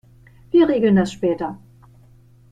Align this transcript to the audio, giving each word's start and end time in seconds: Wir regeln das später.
Wir 0.49 0.67
regeln 0.67 0.95
das 0.95 1.11
später. 1.11 1.59